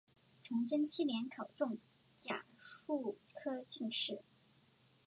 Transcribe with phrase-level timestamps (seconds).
[0.41, 1.77] 崇祯七年考中
[2.19, 2.83] 甲戌
[3.35, 4.23] 科进士。